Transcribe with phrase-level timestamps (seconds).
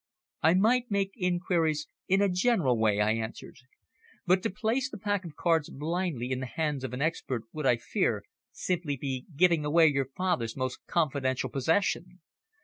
[0.41, 3.57] "I might make inquiries in a general way," I answered,
[4.25, 7.67] "but to place the pack of cards blindly in the hands of an expert would,
[7.67, 12.19] I fear, simply be giving away your father's most confidential possession.